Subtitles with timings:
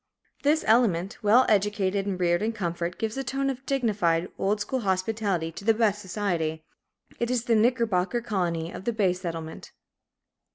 [0.41, 4.79] This element, well educated and reared in comfort, gives a tone of dignified, old school
[4.79, 6.65] hospitality to the best society,
[7.19, 9.73] it is the Knickerbocker Colony of the Bay Settlement.